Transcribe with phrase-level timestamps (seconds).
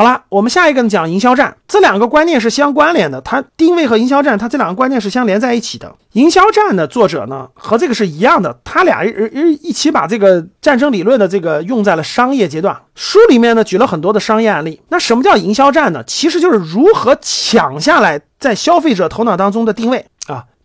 [0.00, 5.94] 好了，我们下一个讲营销战，这两个观念是相关联的，它定位和营销战，它这两个观念是相连在一起的。
[6.12, 9.12] 营销战的作者呢，和这个是一样的，他俩一
[9.60, 12.74] 一起把这个战争理论的这个用在了商业阶段。
[12.94, 14.80] 书里面呢举了很多的商业案例。
[14.88, 16.02] 那什么叫营销战呢？
[16.06, 20.06] 其实就是如何抢下来在消费者头脑当中的定位，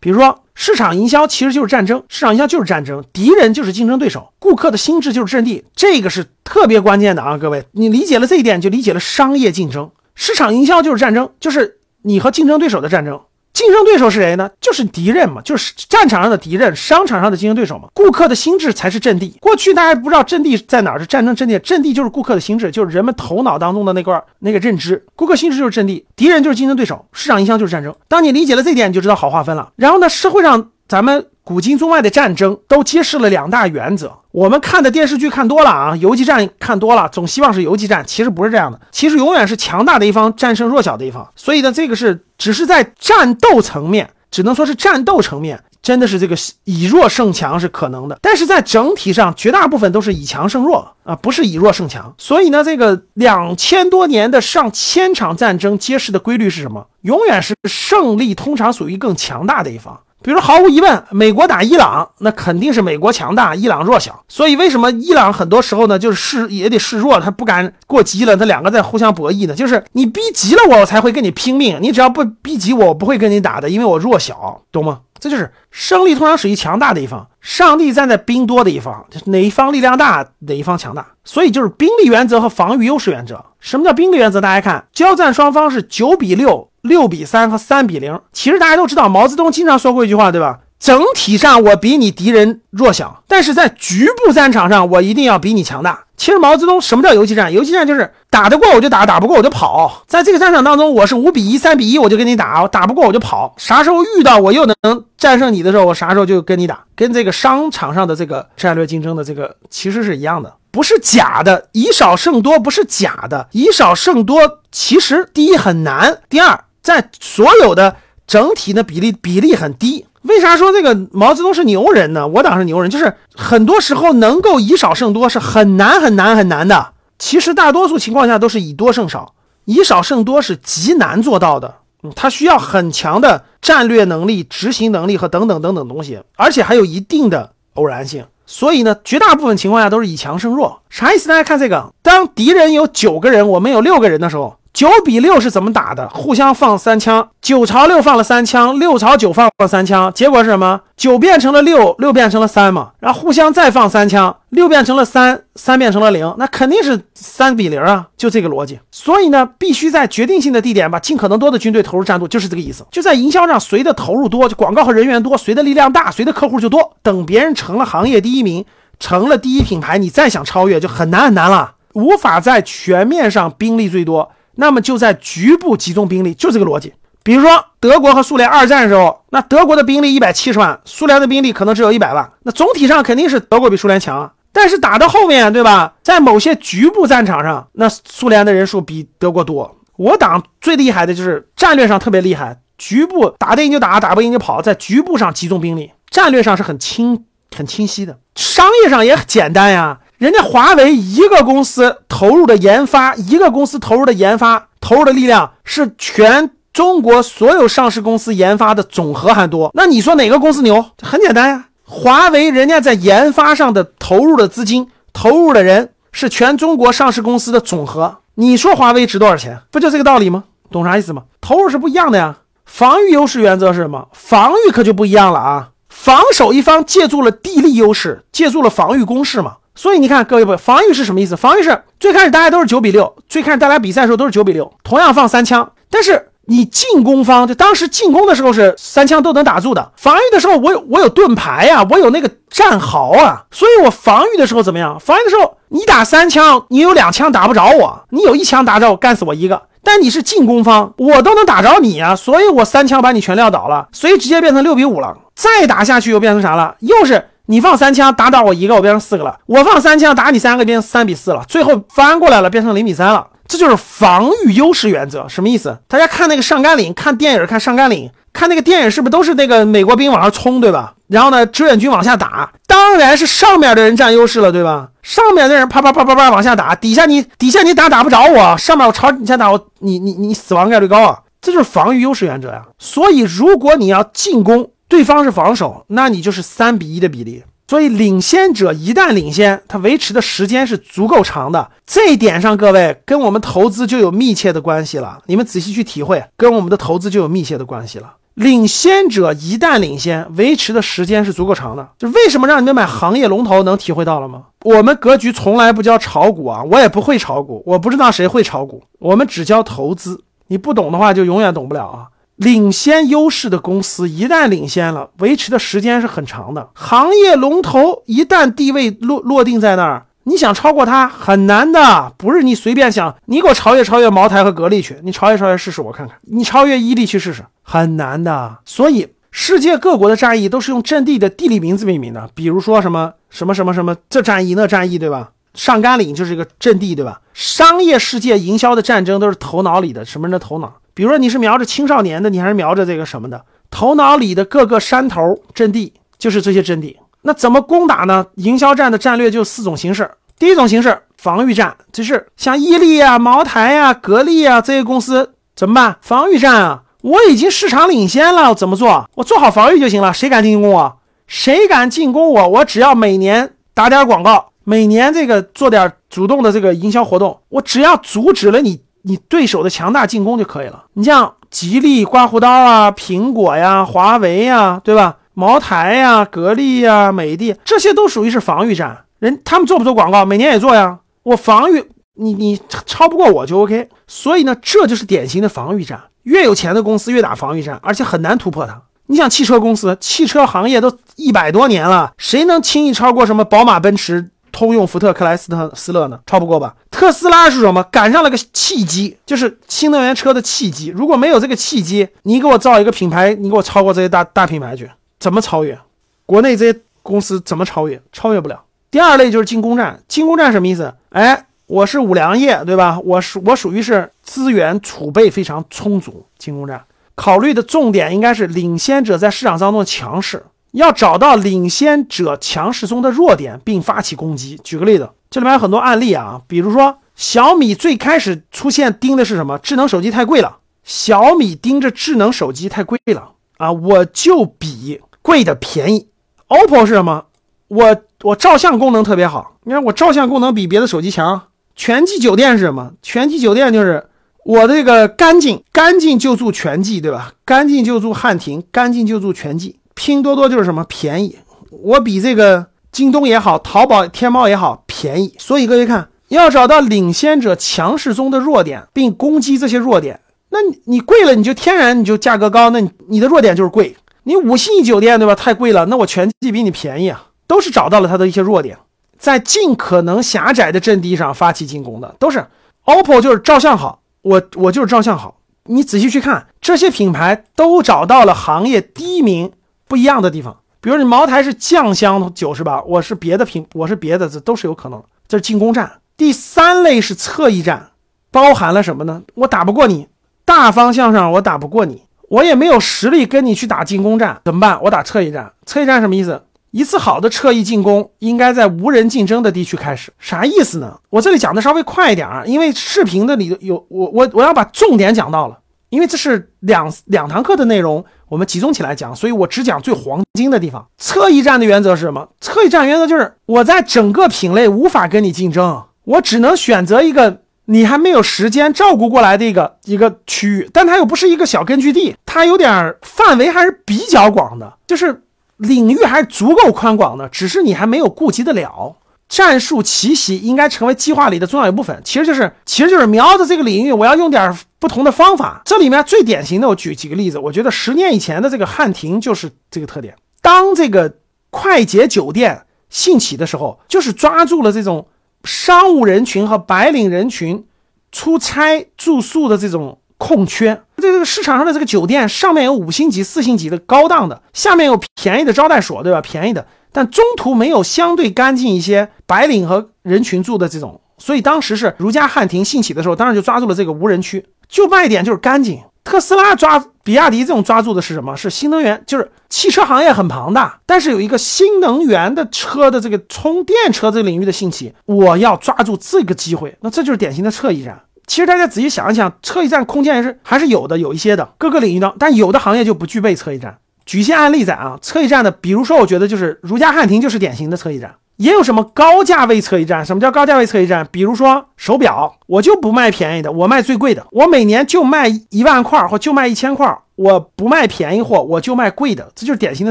[0.00, 0.42] 比如说。
[0.58, 7.36] 市场营销其实就是战争，市场营销就是战争，敌人就是竞争对手，顾客的心智就是阵地，这个是特别关键的啊！
[7.36, 9.90] 各位，你理解了这一点，就理解了商业竞争。
[10.14, 13.20] 市场营销就是战争，就是你和竞争对手的战争。
[13.56, 14.50] 竞争对手是谁呢？
[14.60, 17.88] 就是敌人嘛，就是战场上的敌人，商场上的竞争对手嘛。
[17.94, 19.34] 顾客的心智才是阵地。
[19.40, 21.58] 过去大家不知道阵地在哪儿，是战争阵地。
[21.60, 25.02] 阵地就是顾客的心智，就是人们头脑当中的那块那个认知。
[25.14, 27.94] 顾客心智就是阵地，敌人就是竞争对手，市场营销就是战争。
[28.08, 29.72] 当你理解了这点，你就知道好划分了。
[29.76, 31.24] 然后呢，社会上咱们。
[31.46, 34.12] 古今中外的战争都揭示了两大原则。
[34.32, 38.80] 我们看的电视剧看多了啊，游击战看多了，总希望是游击战，其实不是这样的。
[38.90, 41.24] 其实永远是强大的一方战胜弱小的一方。
[41.36, 48.18] 所以呢，这个是只是在战斗层面，只能说是战斗层面，真的是这个以弱胜强是可能的。
[48.20, 52.12] 但是在整体上，绝大部分都是以强胜弱啊，不是以弱胜强。
[52.18, 56.88] 所以呢，这个两千多年的上千场战争揭示的规律是什么？
[57.02, 59.96] 永远是胜利通常属于更强大的一方。
[60.26, 64.24] 比如毫无疑问，美国打伊朗，那肯定是美国强大，伊朗弱小。
[64.26, 69.54] 所以为什么伊朗很多时候呢，就是示也得示弱，他不敢过激了，他两个在互相博弈呢。
[69.54, 74.98] 就是你逼急了我，我才会跟你拼命；你只要不逼急我，我不会跟你打的，因为我弱小，懂吗？
[75.18, 81.06] 这就是胜利通常属于强大的一方，上帝站在兵多的一方，就是哪一方力量大，哪一方强大。
[81.24, 83.44] 所以就是兵力原则和防御优势原则。
[83.58, 84.40] 什么叫兵力原则？
[84.40, 86.68] 大家看，交战双方是九比六。
[86.82, 90.60] 六比三和三比零，其实大家都知道，毛泽东经常说过一句话，对吧？
[90.86, 96.04] 整体上我比你敌人弱小，但是在局部战场上我一定要比你强大。
[96.16, 97.52] 其实毛泽东什么叫游击战？
[97.52, 100.04] 游击战就是打得过我就打，打不过我就跑。
[100.06, 103.52] 在这个战场当中，我是五比一、三比一我就跟你打，打不过我就跑。
[103.58, 104.76] 啥时候遇到我又能
[105.18, 106.84] 战胜你的时候，我啥时候就跟你打。
[106.94, 111.66] 跟这个商场上的这个战略竞争的这个其实是一样的，不是假的。
[111.72, 116.62] 以少胜多不是假的，以少胜多其实第一很难，第二。
[116.80, 117.96] 在所有的
[118.28, 122.26] 整体的比例比例很低，为啥说这个毛泽东是牛人呢？
[122.26, 126.92] 我党是牛人，就是很多时候能够以少胜多是很难很难很难的。
[127.18, 131.74] 其实大多数情况下都是以多胜少，以少胜多是极难做到的。
[132.02, 138.24] 嗯，它需要很强的战略能力、执行能力和等等等等东西，而且还有一定的偶然性。
[138.46, 140.82] 所以呢，绝大部分情况下都是以强胜弱。
[140.88, 141.28] 啥意思？
[141.28, 144.56] 大家看这个，当敌人有九个人，我们有六个人的时候。
[144.76, 146.06] 九比六是怎么打的？
[146.10, 150.78] 互相放三枪，九朝六放了三枪，六朝九放了三枪，结果是什么？
[150.98, 152.90] 九变成了六，六变成了三嘛。
[153.00, 158.78] 然后互相再放三枪，六变成了三，三变成了零，那肯定是三比零啊，就这个逻辑。
[158.90, 162.84] 所以呢，必须在决定性的地点把尽可能多的军队投入战斗，就是这个意思。
[162.90, 166.92] 就在营销上，谁的投入多，就广告和人员多，谁的力量大，谁的客户就多。
[167.02, 168.62] 等别人成了行业第一名，
[169.00, 174.30] 成了第一品牌，你再想超越就很难很难了，无法在全面上兵力最多。
[174.56, 176.92] 那么就在局部集中兵力，就这个逻辑。
[177.22, 184.32] 比如说德国和苏联二战的时候，那德国的兵力一百七十万，苏联的兵力可能只有一百万，那总体上肯定是德国比苏联强。
[184.52, 185.94] 但是打到后面，对吧？
[186.02, 189.76] 在某些局部战场上，那苏联的人数比德国多。
[189.96, 197.24] 我党最厉害的就是战略上特别厉害，局部打得赢就打，打不赢就跑，在局部上集中兵力，战略上是很清
[197.54, 199.98] 很清晰的，商业上也很简单呀。
[200.18, 209.70] 人家华为一个公司投入的研发，一个公司投入的研发投入的力量是全中国所有上市公司研发的总和还多。
[209.74, 210.82] 那你说哪个公司牛？
[211.02, 218.16] 很简单呀，华为人家在研发上的投入的资金、投入的人是全中国上市公司的总和。
[218.36, 219.60] 你说华为值多少钱？
[219.70, 220.44] 不就这个道理吗？
[220.70, 221.24] 懂啥意思吗？
[221.42, 222.36] 投入是不一样的呀。
[222.64, 224.08] 防御优势原则是什么？
[224.12, 225.68] 防御可就不一样了啊。
[225.90, 229.56] 防守一方借助了地利优势，借助了防御攻势嘛。
[229.76, 231.36] 所以你看，各位不，防御是什么意思？
[231.36, 235.70] 防御是最开始大家都是九比六，最开始大家比赛的时候都是九比六，同样放三枪。
[235.90, 244.98] 但是你进攻方，就当时进攻的时候是三枪都能打住的，防御的时候我有我有盾牌呀，我有那个战壕啊，所以我防御的时候怎么样？
[244.98, 249.60] 防御的时候你打三枪，你有两枪打不着我，你有一枪打着我，干死我一个。
[249.82, 255.16] 但你是进攻方，我都能打着你啊，所以我三枪把你全撂倒了，所以直接变成六比五了。
[255.34, 256.74] 再打下去又变成啥了？
[256.80, 257.28] 又是。
[257.46, 261.42] 你放三枪打倒我一个，我变成四个了；我放三枪打你三个，变成三比四了。
[261.48, 263.26] 最后翻过来了，变成零比三了。
[263.48, 265.78] 这就是防御优势原则，什么意思？
[265.86, 270.94] 大家看那个上甘岭，看电影看上甘岭，看那个电影是不是都是那个美国兵往上冲，对吧？
[271.06, 274.88] 然后呢，志愿军往下打，当然是上面的人占优势了，对吧？
[275.02, 281.20] 上面的人啪啪啪啪啪往下打，底下你底下你打打不着我，上面我朝你下打我，你你你死亡概率高啊！
[281.40, 282.62] 这就是防御优势原则呀。
[282.80, 287.42] 所以如果你要进攻，对方是防守，那你就是三比一的比例。
[287.68, 291.68] 所以领先者一旦领先，它维持的时间是足够长的。
[291.84, 295.18] 这一点上，各位跟我们投资就有密切的关系了。
[295.26, 298.14] 你们仔细去体会，跟我们的投资就有密切的关系了。
[298.34, 301.88] 领先者一旦领先，维持的时间是足够长的。
[301.98, 304.44] 就为什么让你们买行业龙头，能体会到了吗？
[304.62, 310.22] 我们格局从来不教炒股啊，我也不会炒股，我不知道谁会炒股，我们只教投资。
[310.46, 312.06] 你不懂的话，就永远懂不了啊。
[312.36, 316.68] 领先优势的公司一旦领先了，维持的时间是很长的。
[316.74, 328.58] 行业龙头一旦地位落落定在那儿，你想超过它很难的，不是你随便想，你给我超越超越茅台和格力去，你超越超越试试我看看，你超越伊利去试试，很难的。
[328.64, 335.30] 所以世界各国的战役都是用阵地的地理名字命名的，比如说什么什么什么什么这战役那战役，对吧？
[335.54, 337.22] 上甘岭就是一个阵地，对吧？
[337.32, 340.74] 商业世界营销的战争都是头脑里的，什么人的头脑？
[340.96, 343.44] 比如说你是瞄着青少年的，你还是瞄着这个什么的？
[343.70, 346.96] 头脑里的各个山头阵地就是这些阵地。
[347.20, 348.24] 那怎么攻打呢？
[348.36, 350.10] 营销战的战略就四种形式。
[350.38, 355.98] 第一种形式，防御战，就是像伊利啊、茅台啊、格力啊这些公司怎么办？
[356.00, 359.06] 防御战啊，我已经市场领先了，怎么做？
[359.16, 360.14] 我做好防御就行了。
[360.14, 360.98] 谁敢进攻我？
[361.26, 362.48] 谁敢进攻我？
[362.48, 368.80] 我只要每年打点广告，每年这个做点主动的这个营销活动，我只要阻止了你。
[369.08, 370.84] 你对手的强大进攻就可以了。
[370.94, 375.16] 你像吉利、刮胡刀啊、苹果呀、华为呀，对吧？
[375.32, 379.04] 茅台呀、格力呀、美的，这些都属于是防御战。
[379.20, 380.24] 人他们做不做广告？
[380.24, 380.98] 每年也做呀。
[381.22, 383.88] 我防御你，你超不过我就 OK。
[384.08, 386.02] 所以呢，这就是典型的防御战。
[386.24, 388.82] 越有钱的公司越打防御战，而且很难突破它。
[389.06, 394.30] 你想汽车公司，汽车行业都一百多年了，谁能轻易超过什么宝马、奔驰？
[394.56, 396.18] 通用、福特、克莱斯特、斯勒呢？
[396.24, 396.74] 超不过吧？
[396.90, 397.82] 特斯拉是什么？
[397.82, 400.88] 赶上了个契机，就是新能源车的契机。
[400.96, 405.78] 如果没有这个契机，你给我造一个品牌，你给我超过这些大大品牌去，怎么超越？
[406.24, 408.00] 国内这些公司怎么超越？
[408.12, 408.62] 超越不了。
[408.90, 410.94] 第二类就是进攻战，进攻战什么意思？
[411.10, 412.98] 哎，我是五粮液，对吧？
[413.04, 416.82] 我属我属于是资源储备非常充足，进攻战
[417.14, 420.42] 考虑的重点应该是领先者在市场当中的强势。
[420.76, 424.60] 要找到领先者强势中的弱点，并发起攻击。
[424.62, 429.58] 举个例子，这里面有很多案例啊，比如说小米最开始出现盯的是什么？
[429.58, 436.08] 智能手机太贵了，小米盯着智能手机太贵了啊，我就比贵的便宜。
[436.48, 437.24] OPPO 是什么？
[437.68, 441.48] 我我照相功能特别好，你看我照相功能比别的手机强。
[441.74, 442.92] 全季酒店是什么？
[443.02, 444.08] 全季酒店就是
[444.44, 447.32] 我这个干净，干净就住全季，对吧？
[447.46, 449.78] 干净就住汉庭，干净就住全季。
[449.96, 451.36] 拼多多就是什么便宜，
[451.70, 455.34] 我比这个京东也好，淘宝、天猫也好便宜。
[455.38, 460.20] 所以各位看，要找到领先者强势中的弱点，并攻击这些弱点。
[460.50, 463.96] 那你贵了，你就天然你就价格高，那你你的弱点就是贵。
[464.24, 465.34] 你五星级酒店对吧？
[465.34, 467.26] 太贵了，那我全季比你便宜啊。
[467.46, 468.76] 都是找到了它的一些弱点，
[469.18, 472.44] 在尽可能狭窄的阵地上发起进攻的，都是。
[472.84, 475.36] OPPO 就是照相好，我我就是照相好。
[475.64, 479.52] 你仔细去看，这些品牌都找到了行业第一名。
[479.88, 482.82] 不一样的地方，比如你茅台是酱香酒是吧？
[482.82, 485.02] 我是别的品，我是别的，这都是有可能。
[485.28, 486.00] 这是进攻战。
[486.16, 487.90] 第三类是侧翼战，
[488.30, 489.22] 包含了什么呢？
[489.34, 490.08] 我打不过你，
[490.44, 494.80] 大方向上我打不过你，我也没有实力跟你去打进攻战，怎么办？
[494.82, 495.52] 我打侧翼战。
[495.64, 496.42] 侧翼战什么意思？
[496.72, 500.12] 一次好的侧翼进攻应该在无人竞争的地区开始。
[500.18, 500.98] 啥意思呢？
[501.10, 505.58] 我这里讲的稍微快一点啊，因为视频的里有我我我要把重点讲到了，
[505.96, 508.04] 因为这是两两堂课的内容。
[508.28, 510.86] 我们集中起来讲，所以我只讲最黄金的地方。
[510.98, 512.28] 侧翼战的原则是什么？
[512.38, 525.22] 侧翼战原则就是我在整个品类无法跟你竞争，我只能选择一个你还没有时间照顾过来的一个一个区域，但它又不是一个小根据地，它有点范围还是比较广的，就是
[525.56, 528.96] 领域还是足够宽广的，只是你还没有顾及得了。
[529.28, 535.62] 战术奇袭应该成为计划里的重要一部分，其实就是，其实就是瞄着这个领域，我要用点不同的方法。
[535.64, 540.14] 这里面最典型的，我举几个例子，我觉得十年以前的这个汉庭就是这个特点。
[540.40, 541.16] 当这个
[541.50, 545.08] 快捷酒店兴起的时候，就是抓住了这种
[545.42, 547.66] 商务人群和白领人群
[548.12, 550.80] 出差住宿的这种空缺。
[550.98, 556.20] 这个市场上的这个酒店，上面有五星级、四星级的高档的，下面有便宜的招待所，对吧？
[556.20, 556.64] 便宜的。
[556.96, 565.78] 但中途没有相对干净一些白领和人群住的这种所以当时是如家汉庭兴起的时候，当然就抓住了这个无人区，就卖点就是干净。
[566.04, 568.34] 特斯拉抓比亚迪这种抓住的是什么？
[568.34, 578.00] 是新能源，就是汽车行业很庞大，但是有一个新能源的车的这个充电车这个领域的兴起，我要抓住这个机会，那这就是典型的侧翼战。
[578.26, 583.76] 其实大家仔细想一想，侧翼战空间也是还是有的，有一些的各个领域的，但有的行业就不具备侧翼战。
[584.06, 588.14] 举一些案例在啊，侧翼战的，比如说我觉得就是如家汉庭就是典型的侧翼战。
[588.36, 590.04] 也有什么高价位侧翼战？
[590.04, 591.08] 什么叫高价位侧翼战？
[591.10, 599.90] 比如说手表，我就不卖便宜的，我卖最贵的，我每年就卖一万块或就卖一千块，我不卖便宜货，我就卖贵的，这就是典型的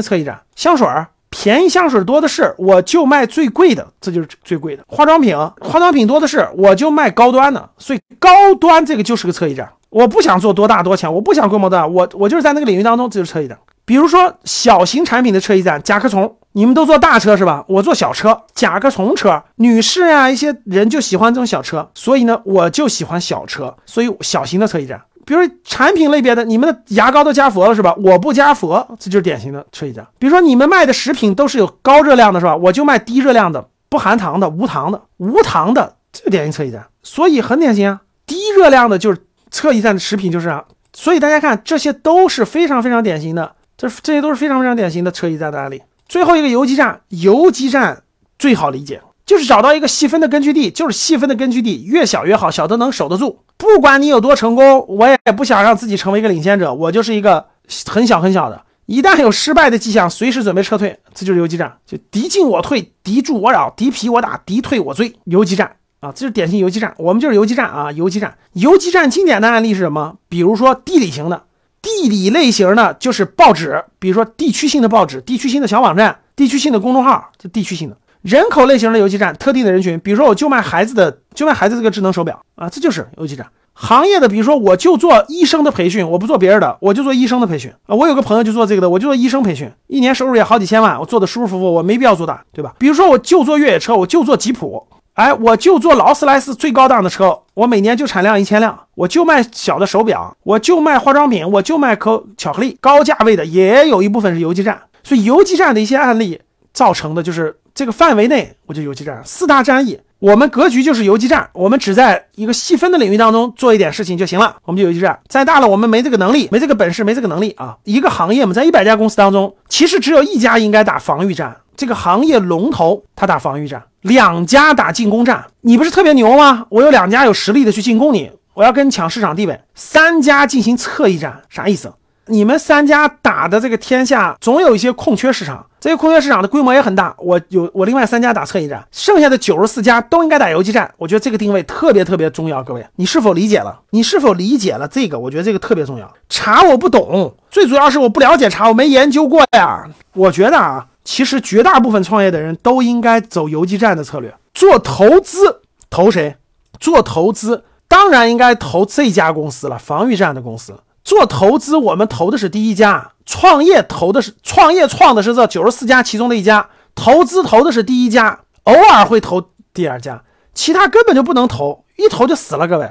[0.00, 0.40] 侧翼战。
[0.54, 4.84] 香水儿，便宜香水多的是，我就卖最贵的，这就是最贵的。
[4.86, 9.68] 化妆品，化妆品多的是，我就卖高端的，所以高端这个就是个侧翼战。
[9.90, 13.58] 我不想做多大多强，我不想规模大，我我就是在那个领域当中，这就是侧翼战。
[13.86, 16.36] 比如说小型产品的侧翼战，甲壳虫。
[16.52, 17.62] 你们都坐大车是吧？
[17.68, 24.98] 我坐小车，甲壳虫车，女士呀，一些人就喜欢这种小车，所以呢，我就喜欢小车，所以小型的侧翼战。
[25.26, 27.94] 比如产品类别的，你们的牙膏都加氟了是吧？
[27.98, 30.06] 我不加氟，这就是典型的侧翼战。
[30.18, 32.56] 比如说你们卖的食品都是有高热量的是吧？
[32.56, 36.86] 我就卖低热量的，不含糖的，无糖的，无糖的，这典型侧翼战。
[37.02, 40.64] 所以很典型啊，低热量的就是侧翼战的食品就是啊。
[40.94, 45.82] 所以大家看，这些都是非常非常典型的，这这些都是非常非常典型的侧翼战的案例。
[46.08, 48.02] 最后一个游击战，游击战
[48.38, 53.40] 最好理解，就是找到一个细分的根据地，就是细分的根据地越小越好，小的能守得住。
[53.56, 57.46] 不管你有多成功，我也不想让自己成为一个领先者，我就是一个
[57.86, 58.62] 很小很小的。
[58.86, 66.94] 一旦有失败的迹象，随时准备撤退，这就是游击战，就敌进我退，敌驻我扰，敌疲我打，敌退我追，游击战啊，这是典型游击战。
[66.96, 68.38] 我们就是游击战啊，游击战。
[68.52, 70.18] 游击战经典的案例是什么？
[70.28, 71.42] 比如说地理型的。
[71.86, 77.96] 地理类型呢，就是报纸，比如说地区性的报纸、地区性的小网站、地区性的公众号，这地区性的。
[78.22, 83.46] 人口类型的游击战，特定的人群，比如说我就卖孩子的，就卖孩子这个智能手表啊，这就是游击战。
[83.72, 87.94] 行业的，比如说我就做医生的培训，我不做别人的，我就做医生的培训啊。
[87.94, 92.74] 我有个朋友就做这个的，我就做医生培训，一年收入也好几千万，我做的舒舒服服，我没必要做大，对吧？
[92.78, 94.84] 比如说我就做越野车，我就做吉普。
[95.16, 106.38] 哎，我就做劳斯莱斯最高档的车，我每年就产量一千辆，我就卖小的手表，我就卖化妆品，我就卖可巧克力，高价位的也有一部分是游击战，所以游击战的一些案例
[106.74, 121.56] 造成的就是这个范围内我就游击战四大战役，我们格局就是游击战，我们只在一个细分的领域当中做一点事情就行了，我们就游击战，再大了我们没这个能力，没这个本事，没这个能力啊，一个行业嘛，在一百家公司当中，其实只有一家应该打防御战。
[121.76, 126.66] 这个行业龙头他打防御战，两家打进攻战，你不是特别牛吗？
[126.70, 129.60] 我有两家有实力的去进攻你，我要跟你抢市场地位。
[129.74, 131.92] 三家进行侧翼战，啥意思？
[132.28, 137.14] 你们三家打的这个天下总有一些空缺市场，这些空缺市场的规模也很大。
[137.18, 140.92] 我有我另外三家打侧翼战，剩下的九十四家都应该打游击战。
[140.96, 143.78] 我觉得这个定位特别特别重要，各位，你是否理解了？
[143.90, 145.16] 你是否理解了这个？
[145.16, 146.12] 我觉得这个特别重要。
[146.28, 149.84] 茶我不懂，最主要是我不了解茶，我没研究过呀。
[150.14, 150.84] 我觉得啊。
[151.06, 156.36] 其实绝大部分创业的人都应该走游击战的策略，做投资投谁？
[156.80, 160.80] 做投资当然应该投这家公司了，防御战的公司。
[161.04, 172.90] 做投资我们投的是第一家，创业投的是创业创的是这九十四家其中的一家，投资投的是第一家，偶尔会投第二家，其他根本就不能投，一投就死了，各位。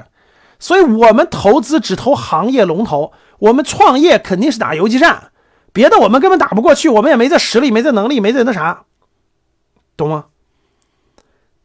[0.58, 5.24] 所以我们投资只投行业龙头，我们创业肯定是打游击战。
[5.76, 8.84] 别的我们根本打不过去，我们也没这实力，没这能力，没这那啥，
[9.94, 10.24] 懂吗？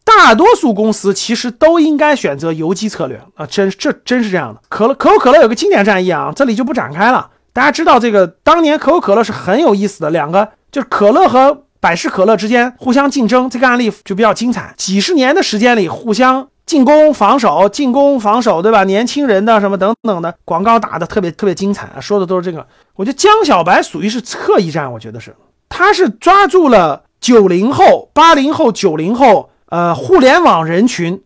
[0.03, 4.59] 大多数公司其实都应该选择游击策略啊，真这真是这样的。
[4.67, 7.29] 可可口可乐有个经典战役啊，这里就不展开了。
[7.53, 14.73] 大家知道这个当年可口可乐是很有意思的，两个就是可乐和百事可乐之间互相竞争，这个案例就比较精彩。
[14.75, 16.49] 几十年的时间里互相。
[16.71, 18.85] 进攻防守，进攻防守，对吧？
[18.85, 22.65] 年轻人的什么等等的广告打的特别特别精彩啊，说的都是这个。
[22.95, 25.35] 我觉得江小白属于是侧翼战，我觉得是，
[25.67, 31.21] 他是抓住了九零后、八零后、九零后，呃，互联网人群，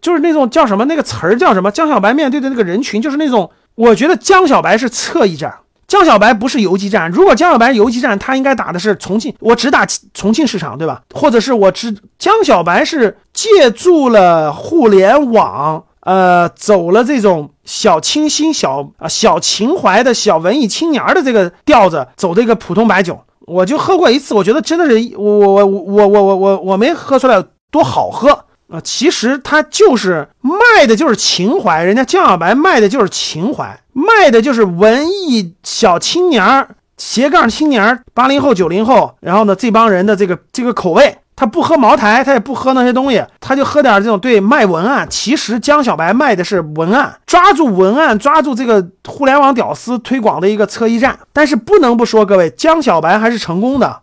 [0.00, 1.70] 就是那种叫什么那个词儿叫什么？
[1.70, 5.54] 江小白面对的那个人群就是那种，我觉得江小白是侧翼战。
[5.90, 11.02] 江小白不是游击战，如果江小白游击战，他应该打的是重庆，我只打重庆市场，对吧？
[11.12, 28.44] 或者是我只江小白是借助了互联网，呃，走了这种小清新、小啊小情怀的小文艺青年的这个调子，走这个普通白酒，我就喝过一次，我觉得真的是我我我我我我我没喝出来多好喝。
[28.70, 41.18] 啊，其实他就是卖的就是情怀，人家江小白卖的就是情怀，卖的就是文艺小青年儿、斜杠青年儿，八零后、九零后，然后呢，这帮人的这个这个口味。
[41.36, 45.06] 他不喝茅台，他也不喝那些东西，他就喝点这种对卖文案。
[45.08, 51.18] 其实江小白卖的是文案，抓住文案，抓住这个互联网屌丝推广的一个侧翼战。
[51.32, 54.00] 但是不能不说，各位，江小白还是成功的。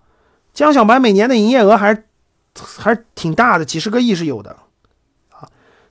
[0.51, 2.05] 江小白每年的营业额还是
[2.65, 4.49] 还是挺大的，几十个亿是有的。
[4.49, 4.57] 啊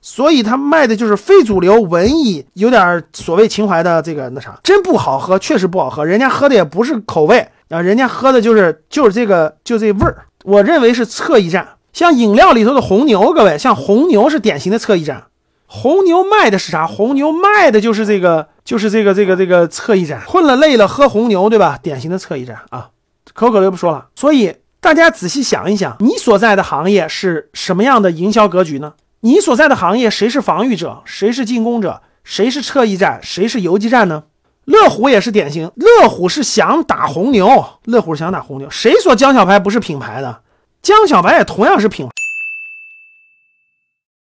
[0.02, 6.04] 所以他卖的就是非主流文艺，有点所谓情怀的这个那啥，真不好喝，确实不好喝。
[6.04, 10.26] 人家喝的也不是口味啊，人家喝的就是就是这个就这味儿。
[10.44, 15.24] 我认为是侧翼战，像饮料里头的红牛，各位，像红牛是典型的侧翼战。
[15.66, 16.86] 红牛卖的是啥？
[16.86, 20.22] 红牛卖的就是这个，就是这个这个这个侧翼战。
[20.24, 21.76] 困了累了喝红牛，对吧？
[21.82, 22.90] 典型的侧翼战啊。
[23.34, 24.06] 可口可乐不说了。
[24.14, 24.54] 所以
[24.86, 28.92] 大家仔细想一想，你所在的行业是什么样的营销格局呢？
[29.18, 34.22] 你所在的行业，谁是防御者，谁是进攻者，谁是侧翼战，谁是游击战呢？
[34.64, 38.70] 乐虎也是典型，乐虎是想打红牛，乐虎想打红牛。
[38.70, 40.42] 谁说江小白不是品牌的？
[40.80, 42.12] 江小白也同样是品牌。